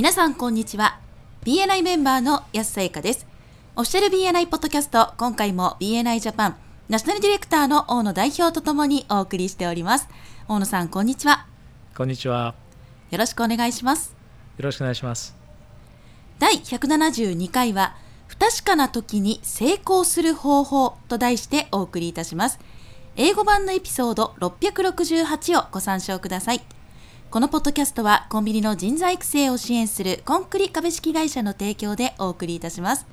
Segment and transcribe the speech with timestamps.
[0.00, 0.98] 皆さんこんにちは。
[1.44, 3.26] BNI メンバーの安さゆかです。
[3.76, 6.56] オフィシャル BNI ポッドキャスト今回も BNI ジャパン
[6.88, 10.08] ナショナルディレクターの大野代表とともにお送りしております。
[10.48, 11.46] 大野さんこんにちは。
[11.94, 12.54] こんにちは。
[13.10, 14.16] よろしくお願いします。
[14.56, 15.36] よろしくお願いします。
[16.38, 17.94] 第172回は
[18.26, 22.58] 不確かな時に成功する方法と題してお送りいたします。
[23.16, 26.62] 英語版のエピソード668をご参照ください
[27.30, 33.06] このポッドキャストはコンビニの人材育成を支援するコンクリ株式会社の提供でお送りいたします。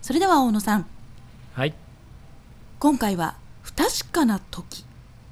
[0.00, 0.86] それでは大野さん。
[1.52, 1.74] はい。
[2.78, 4.86] 今回は不確かな時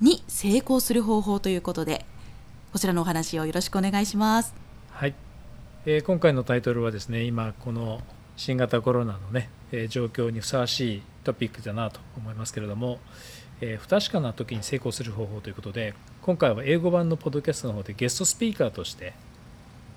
[0.00, 2.06] に成功する方法ということで
[2.72, 4.54] こちらのお話をよろしくお願いします。
[4.90, 5.14] はい、
[5.84, 8.00] えー、今回のタイトルはですね今この
[8.38, 13.00] 新型コロナのね、えー、状況にふさわしいトピックだなと思いますけれども、
[13.60, 19.14] えー、不確かな時に成功する方法ということで今回は英語版のポッドキャストの方でゲストスピーカーとして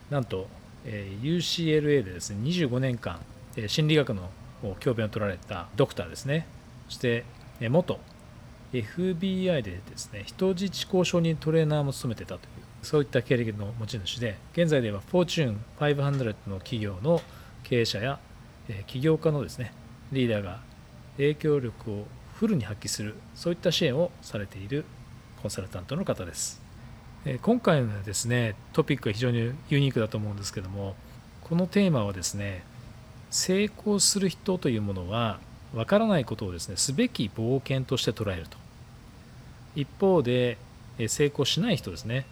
[0.09, 0.47] なんと、
[0.85, 3.19] えー、UCLA でですね25年間、
[3.55, 4.29] えー、心理学の
[4.79, 6.47] 教鞭を取られたドクターですね。
[6.87, 7.25] そして、
[7.59, 7.99] えー、元
[8.73, 17.21] FBI でですね人質交渉人トレーナーも務めてたというそういった経歴の持ち主で現在ではフォーチューン500の企業の
[17.63, 18.19] 経営者や、
[18.69, 19.73] えー、起業家のですね
[20.11, 20.59] リーダーが
[21.17, 22.05] 影響力を
[22.39, 24.85] フルに発揮するそういった支援をされている
[25.41, 26.61] コンサルタントの方です。
[27.41, 30.95] 今回のですねトピックは非常にユニークだと思うんですけども
[31.41, 32.63] このテーマはですね
[33.31, 35.39] 成功する人というものは
[35.73, 38.57] わからないことをですねすべき冒険として捉えると
[39.75, 40.57] 一方で
[41.07, 42.25] 成功しない人ですね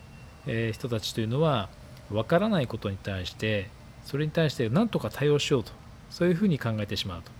[0.71, 1.67] 人たちというのは
[2.11, 3.69] わからないことに対して
[4.05, 5.71] それに対して何とか対応しようと
[6.09, 7.31] そういうふうに考えてしまうと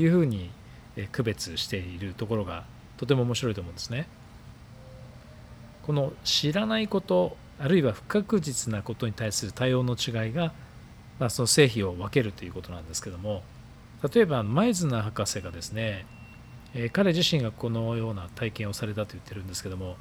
[0.00, 0.50] いうふうに
[1.12, 2.64] 区別しているところが
[2.96, 4.06] とても面白いと思うんですね。
[5.86, 10.52] この知らないことあるいは不確実なことに対する対応の違いが、
[11.18, 13.42] まあ、その成否を分けるということなんですけども
[14.12, 16.06] 例えばマイズナー博士がですね、
[16.74, 19.96] え彼自身がこのような体験をされたと言ってるんですけども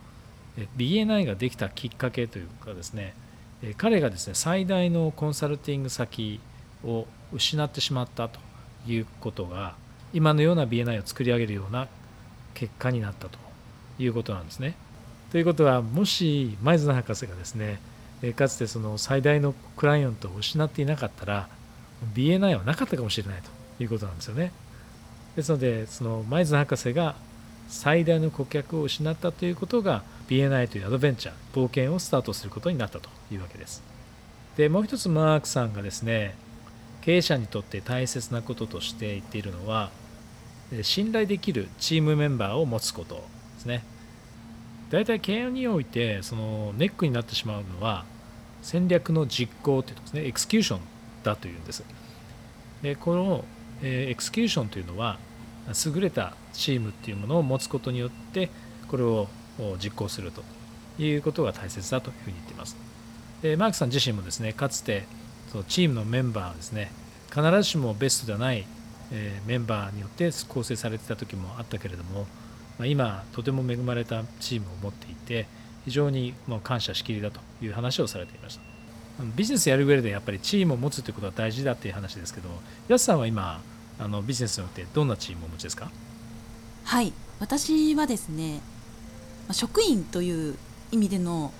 [0.78, 3.14] BNI ができたきっかけというかですね
[3.78, 6.40] 彼がですね最大のコンサルティング先
[6.84, 8.40] を失ってしまったと
[8.88, 9.76] いうことが
[10.14, 11.88] 今のような BNI を作り上げるような
[12.54, 13.40] 結果になったと
[14.00, 14.76] いうことなんですね。
[15.32, 17.80] ということはもし前津博士がですね
[18.36, 21.48] かつてその最大のクライアントを失っていなかったら
[22.14, 23.42] BNI はなかったかもしれない
[23.78, 24.52] ということなんですよね。
[25.36, 27.16] ですのでその前津博士が
[27.70, 33.82] 最大の顧客を失ったということが BNI というアドベンチャー冒険をスタートすることになったというわけです。
[34.58, 36.36] でもう一つマークさんがですね
[37.02, 39.90] 経営者にとって大切なこととして言っているのは
[40.84, 43.22] 信頼できるチームメンバーを持つことで
[43.62, 43.84] すね。
[44.90, 48.06] 大体経営においてそのネックになってしまうのは
[48.62, 50.28] 戦略の実行というとですね。
[50.28, 50.80] エクスキューション
[51.24, 51.84] だというんです。
[52.82, 53.46] でこの、
[53.84, 55.18] エクスキューションというのは
[55.86, 58.50] 優れたチームっていうものを持つことによって
[58.88, 59.28] これを
[59.82, 60.44] 実行すると
[61.02, 62.76] いうことが大切だというふうに言っています。
[63.42, 65.06] でマークさん自身もですねかつて
[65.52, 66.92] そのチームのメンバーですね。
[67.30, 68.66] 必ずしもベストではない、
[69.12, 72.28] えー、メンバーによって構成されてた時もあったけれども
[72.78, 75.48] ま今とても恵まれたチームを持っていて
[75.86, 78.62] 非常にもう感謝しきりだという話をされていました。
[79.36, 82.50] ビジネスやる上でやっぱりチームを持つということは大事だっていう話ですけど
[82.88, 83.62] 安さんは今
[84.00, 85.92] あのビジネスによってどんなチームをお持ちですか？
[86.86, 87.14] はい。
[87.40, 88.62] 私はですね
[89.52, 90.58] 職員という
[90.92, 91.52] 意味での、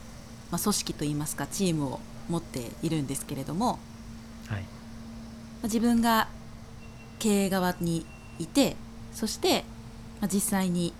[0.50, 3.80] 組織といいますかチームを持っているんですけれども、
[4.48, 4.64] はい、
[5.64, 6.28] 自分が
[7.20, 8.06] 経営側に
[8.40, 8.76] いて
[9.14, 9.64] そして
[10.32, 10.94] 実際に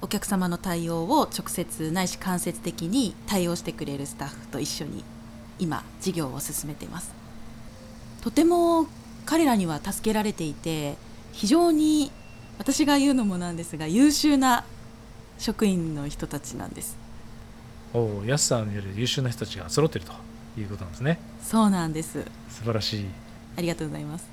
[0.00, 5.04] お客様の対応を直接ないし間接的に対応してくれるスタッフと一緒に
[5.58, 7.12] 今事業を進めています。
[8.20, 8.86] とても
[9.24, 10.96] 彼らには助けられていて
[11.32, 12.10] 非常に
[12.58, 14.64] 私が言うのもなんですが優秀な
[15.38, 16.96] 職員の人たちなんです
[17.94, 21.18] おお安さんによる優秀な人たちが揃っているということなんですね。
[21.42, 22.24] そうなんです。
[22.48, 23.06] 素晴らしい。
[23.56, 24.26] ありがとうございます。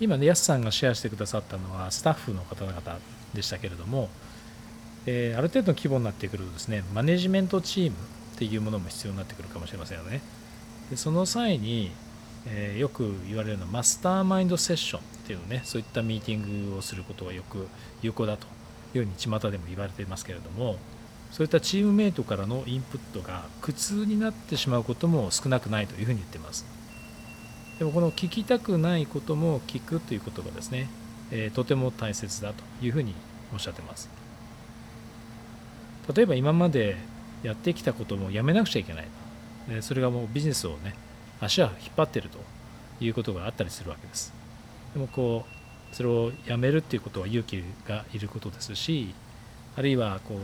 [0.00, 2.80] 今ね安さんがシェアしてくださったのはスタッフの方々
[3.34, 4.08] でしたけれども
[5.10, 10.20] えー、ある程度の規模になってくるとですねマネジメントチームっていうものも必要になってくるかもしれませんよね。
[10.90, 11.90] でその際に、
[12.46, 17.66] えー、よく言われるのはマスターマインドセッションっていうねそういったミーティングをすることがよく
[18.02, 18.46] 有効だと
[18.94, 20.76] いうように巷でも言われていますけれども
[21.30, 26.66] そういったチームメイトからのインプットが苦痛になってしまうことも少なくないというふうに言ってます。
[27.78, 30.88] でもこの聞きたくないことも聞くということがですね、
[31.30, 33.14] えー、とても大切だというふうに
[33.52, 34.08] おっしゃってます。
[36.14, 36.96] 例えば今まで
[37.42, 40.94] やってきたこともやめなくちゃいけないそれがもうビジネスをね
[41.40, 42.38] 足は引っ張ってると
[43.00, 44.32] いうことがあったりするわけです。
[44.94, 49.14] でもこうそれをやめるっていうことは勇気がいることですし
[49.78, 50.34] あるいはこ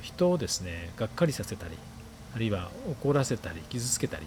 [0.00, 1.76] う人をですねがっかりさせたり
[2.34, 4.24] あるいは怒らせたり傷つけたり、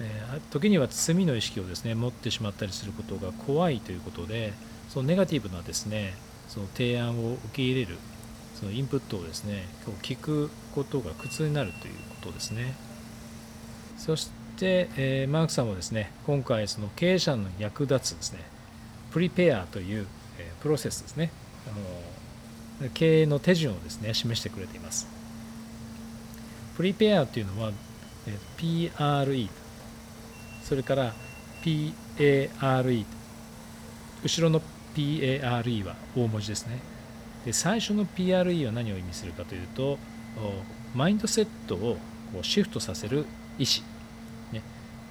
[0.00, 4.52] えー、時には罪の意識をですね持ってしまったりすることが怖いということで
[4.90, 6.14] そのネガティブなですね
[6.48, 7.98] その提案を受け入れる
[8.54, 9.64] そのインプットをですね
[10.02, 12.74] 聞くことが苦痛になるということですね。
[13.96, 18.38] そして、えー、マークさんはですね今回その経営者の役立つですね
[19.10, 20.06] プリペアという、
[20.38, 21.32] えー、プロセスですね。
[21.66, 21.76] あの
[22.94, 25.06] 経営の手順をですね示してくれています。
[26.76, 27.72] プリペアというのは、
[28.56, 29.48] PRE
[30.64, 31.14] それから
[31.62, 33.04] PARE
[34.22, 34.62] 後ろの
[34.94, 36.78] PARE は大文字ですね。
[37.44, 39.98] で最初の PRE は何を意味するかというと
[40.94, 41.98] マインドセットを
[42.32, 43.26] こうシフトさせる
[43.58, 43.86] 意思、
[44.52, 44.62] ね、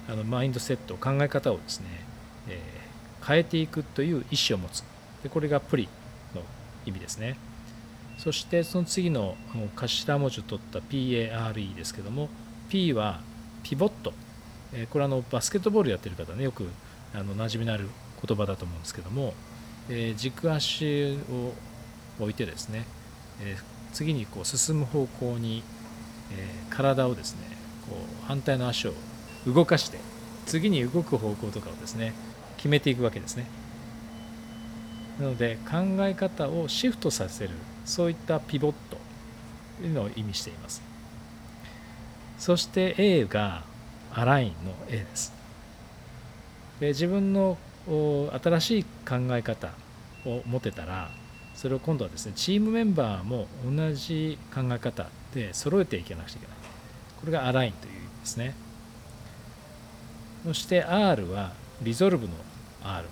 [0.08, 1.86] あのマインドセット考え方をですね、
[2.48, 4.82] えー、変えていくという意思を持つ。
[5.22, 5.88] でこれがプリ
[6.34, 6.42] の
[6.84, 7.36] 意味ですね。
[8.24, 9.36] そしてその次の
[9.76, 12.30] 頭文字を取った PARE ですけども
[12.70, 13.20] P は
[13.62, 14.14] ピボット。
[14.90, 16.66] これあのバスケットボールやってる方ねよく
[17.14, 17.88] あの馴染みのある
[18.26, 19.34] 言葉だと思うんですけども、
[19.90, 21.52] え軸足を
[22.18, 22.86] 置いてですね、
[23.42, 23.56] え
[23.92, 25.62] 次にこう進む方向に、
[26.32, 27.42] え体をですね
[27.88, 28.94] こう反対の足を
[29.46, 29.98] 動かして
[30.46, 32.14] 次に動く方向とかをですね
[32.56, 33.46] 決めていくわけですね。
[35.20, 37.50] なので考え方をシフトさせる
[37.84, 38.98] そういったピボット
[39.80, 40.82] というのを意味しています。
[42.38, 43.62] そして A が
[44.12, 45.32] アラインの A です。
[46.80, 49.70] で自分の新しい考え方
[50.24, 51.10] を持てたら
[51.54, 56.56] それを今度はですねチームメンバーも同じ考え方で揃えていけなくちゃいけない。
[57.20, 58.54] これがアラインという意味ですね。
[60.44, 61.52] そして R は
[61.82, 62.34] リゾルブの
[62.82, 63.06] R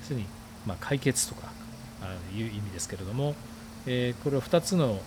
[0.00, 0.26] 要するに
[0.66, 1.52] ま解決とか
[2.34, 3.34] いう意味ですけれども、
[3.86, 5.00] えこれは2つの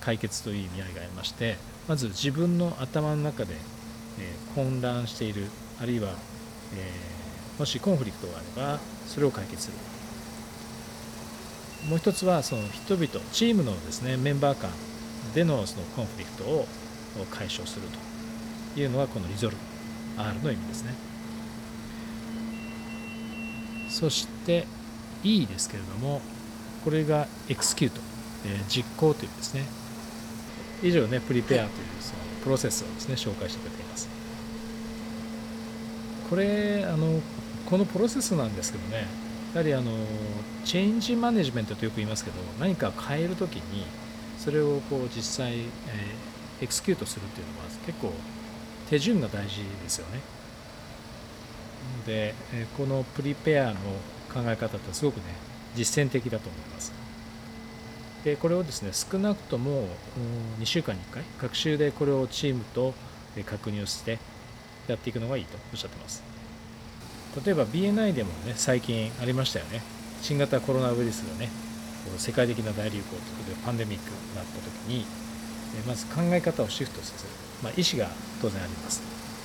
[0.00, 1.56] 解決という意味合いがありまして
[1.88, 3.54] まず自分の頭の中で、
[4.18, 5.46] え混乱している
[5.80, 6.10] あるいは、
[6.74, 6.90] え
[7.58, 9.76] もしコンフリクトがあればそれを解決する。
[11.88, 14.70] もう一つはその人々チームのですねメンバー間
[15.34, 16.66] でのそのコンフリクトを
[17.30, 18.12] 解消すると。
[18.76, 19.56] いうのがこのリゾル
[20.16, 20.94] ブ R の意味ですね。
[23.88, 24.66] そして
[25.22, 26.20] E ですけれども
[26.84, 28.00] これがエクスキュート、
[28.46, 29.62] え実行というですね。
[30.82, 34.08] 以上ねプリペアというそのプロセスをですね紹介してくれています。
[36.28, 37.20] これあの
[37.66, 39.06] このプロセスなんですけどね
[39.54, 39.92] やはりあの
[40.64, 43.84] チェンジマネジメントとよく言いますけど何か変える時に
[44.38, 48.12] それをこう実際、えー、エクスキュートするっていうのは結構
[48.88, 50.20] 手順が大事ですよね。
[52.06, 52.34] で
[52.76, 53.74] このプリペアの
[54.32, 55.22] 考え方ってすごくね
[55.74, 56.92] 実践的だと思います。
[58.24, 59.88] でこれをですね少なくとも
[60.60, 62.94] 2週間に1回学習でこれをチームと
[63.46, 64.18] 確認をして
[64.86, 66.22] やっていくのがいいとおっしゃってます。
[67.44, 69.82] 例えば BNI でもね最近ありましたよね。
[70.20, 71.50] 新型コロナウイルスがね
[72.18, 75.04] 世界的な大流行ということでパンデミックになった時に
[75.86, 77.30] まず考え方をシフトさせる、
[77.62, 78.08] まあ、意思が
[78.40, 79.02] 当然あります。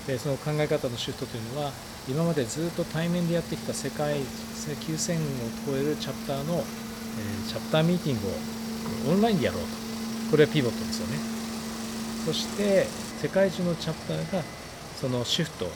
[0.07, 1.71] でその考え方のシフトというのは
[2.07, 5.19] 今までずっと対面でやってきた世界9000を
[5.67, 6.61] 超えるチャプターの、え
[7.47, 8.27] チャプターミーティング
[9.11, 9.67] をオンラインでやろうと。
[10.31, 11.17] これはピボットですよね。
[12.25, 12.87] そして
[13.21, 14.43] 世界中のチャプターが
[14.99, 15.69] そのシフトを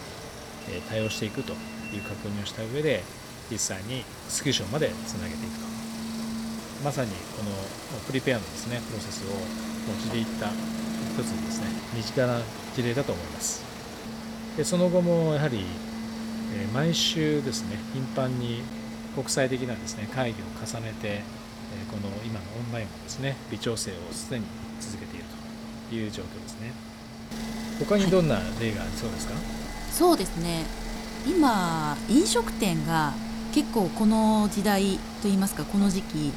[0.90, 1.56] 対応していくとい
[2.00, 3.04] う確認をした上で
[3.50, 5.66] 実際にスクーションまでつなげていくと。
[6.84, 12.42] まさにこのプリペアのですねプロセスを用いていった一つのですね身近な
[12.76, 13.71] 事例だと思います。
[14.58, 15.66] でその後もやはり
[16.54, 18.62] え毎週ですね頻繁に
[19.16, 21.22] 国際的なですね会議を重ねてえ
[21.90, 24.46] この今のオンラインのですね微調整をすでに
[24.80, 25.26] 続けている
[25.90, 26.72] という状況ですね。
[27.80, 29.34] 他にどんな例がありそうですか、
[29.92, 30.66] そうですね。
[31.26, 33.14] 今飲食店が
[33.54, 36.32] 結構この時代といいますかこの時期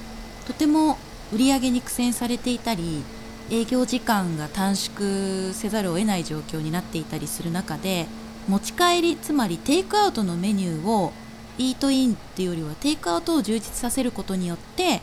[0.46, 0.98] とても
[1.32, 3.02] 売り上げに苦戦されていたり
[3.50, 8.06] 営業時間が短縮せざるを得ない状況になっていたりする中で
[8.48, 11.12] 持ち帰りつまりテイクアウトのメニューを
[11.58, 15.00] イートインっていうよりはテイクアウトを充実させることによって、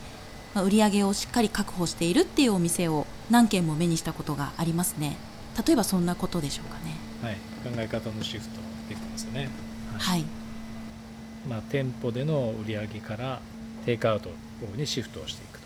[0.54, 5.16] まあ、売り上げをしっかり確保しているっていうお店を何軒も目にしたことがありますね。
[5.66, 6.96] 例えばそんなことでしょうかね。
[7.22, 7.36] はい。
[7.64, 8.56] 考え方のシフト
[8.90, 9.50] できてますよね。
[9.98, 10.26] はい、
[11.48, 13.40] まあ、店舗での売り上げから
[13.86, 14.30] テイクアウト
[14.76, 15.66] にシフトをしていくと。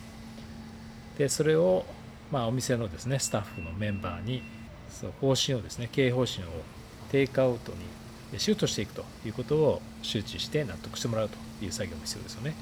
[1.18, 1.86] でそれを、
[2.32, 4.42] まあ、お店のですねスタッフのメンバーに
[4.90, 6.48] その方針をですね経営方針を
[7.12, 12.56] テイクアウトにシュートしていくということを周知して納得してもらうという作業も必要ですよね。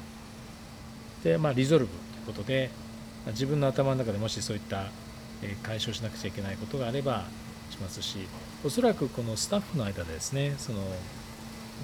[1.23, 2.69] で、まあ、リゾルブということで、
[3.27, 4.87] 自分の頭の中でもしそういった
[5.63, 7.23] 解消しなくちゃいけないことがあれば
[7.71, 8.27] しますし、
[8.63, 10.79] おそらくこのスタッフの間でですね、その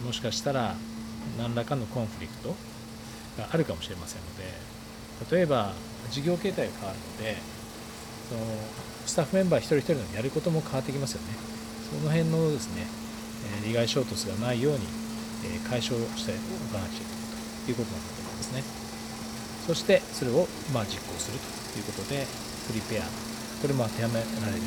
[0.06, 0.76] もしかしたら
[1.38, 2.50] 何らかのコンフリクト
[3.38, 4.28] があるかもしれませんの
[5.30, 5.74] で、例えば
[6.12, 7.59] 事業形態が変わるので、
[8.30, 8.42] その
[9.06, 11.34] スタッフメンバー一人一人のやることも変わってきますよね。
[11.90, 12.86] その辺のですね、
[13.64, 14.86] え利害衝突がないように
[15.46, 16.34] え解消して
[16.70, 17.26] おかなくちゃいけない
[17.66, 18.64] ということなんだと思いますね。
[19.68, 21.40] そしてそれをまあ実行する
[21.74, 22.26] ということで、
[22.68, 23.06] プリペア、
[23.62, 24.62] これも当てはめられる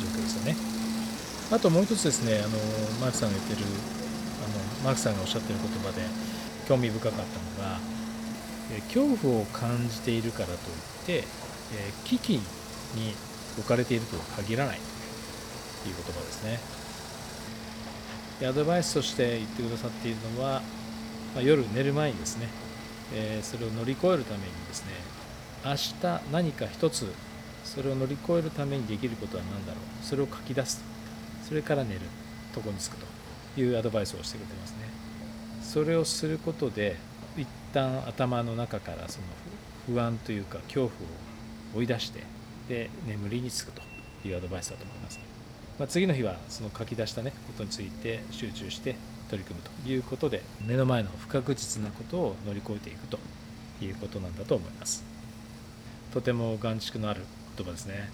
[0.00, 0.56] 状況ですよね。
[1.50, 2.58] あともう一つですね、あの
[3.00, 6.02] マークさんが言ってる、あのマークさんがおっしゃってる言葉で
[6.68, 7.78] 興味深かったのが、
[8.92, 11.24] 恐怖を感じているからといって、
[11.74, 12.40] え危機
[12.94, 13.14] に
[13.58, 14.78] 置かれているとは限らない
[15.82, 16.78] という言葉ですね。
[18.40, 20.62] でアドバイスとして言ってくださっているのは、
[21.34, 22.48] まあ、夜寝る前にですね、
[23.12, 24.92] えー、それを乗り越えるためにですね
[25.64, 27.12] 明日何か一つ
[27.64, 30.82] それを乗り越えるためにできることは何だろうそれを書き出す
[31.48, 32.00] それから寝る
[32.54, 33.06] とこにつくと
[33.60, 34.78] いうアドバイスをしてくれてますね
[35.62, 36.96] それをすることで
[37.36, 39.26] 一旦頭の中からその
[39.86, 40.90] 不安というか恐怖を
[41.76, 42.22] 追い出して
[42.68, 43.82] で眠りにつくと
[44.26, 45.18] いうアドバイスだと思います、
[45.78, 48.94] まあ、次の日はその書き出したねことについて集中して
[49.30, 53.18] 取り組むということで目の前の不確実なことを乗り越えていくと
[53.82, 55.04] いうことなんだと思います。
[56.12, 57.22] とても眼蓄のある
[57.56, 58.10] 言葉ですね。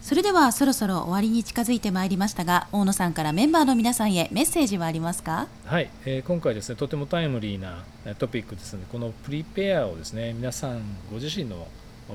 [0.00, 5.48] それではそろそろ終わりに近づいてまいりましたが大野さんからメンバーの皆さんへメッセージはありますか？
[5.64, 7.84] はい、えー、今回ですねとてもタイムリーな
[8.14, 11.66] トピックですのでこのプリペアをですね皆さんご自身の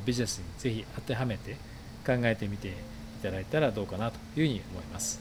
[0.06, 1.58] ビジネスにぜひ当てはめて
[2.06, 2.74] 考えてみてい
[3.24, 5.20] ただいたらどうかなというふうに思います。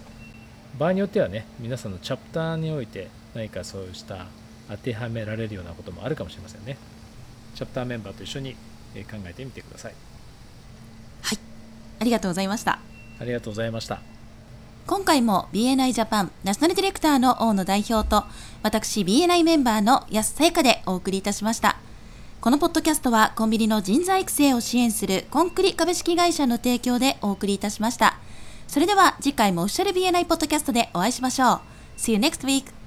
[0.79, 4.27] 場合によってはね皆さんのチャプターにおいて何かそうした
[4.69, 6.77] 当てはめられるようなこともあるかもしれませんね。
[7.55, 8.55] チャプターメンバーと一緒に
[8.95, 9.95] 考えてみてください。
[11.23, 11.39] はい。
[12.01, 12.79] ありがとうございました。
[13.19, 14.01] ありがとうございました。
[14.87, 18.25] 今回も BNI ジャパンナショナルディレクターの大野代表と
[18.63, 21.77] 私 BNI メンバーの安さやかでお送りいたしました
[22.41, 28.19] このポッドキャストはコンビニの人材育成を支援するコンクリ株式会社の提供でお送りいたしました
[28.67, 31.61] それでは次回もオフィシャル BNI ポッドキャストでお会いしましょう
[31.99, 32.80] See you next week!